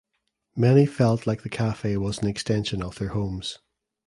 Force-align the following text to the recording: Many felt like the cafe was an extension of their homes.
Many 0.55 0.87
felt 0.87 1.27
like 1.27 1.43
the 1.43 1.49
cafe 1.49 1.95
was 1.95 2.23
an 2.23 2.27
extension 2.27 2.81
of 2.81 2.97
their 2.97 3.09
homes. 3.09 3.59